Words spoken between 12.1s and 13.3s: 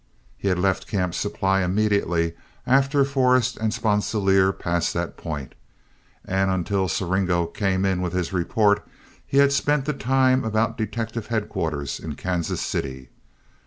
Kansas City.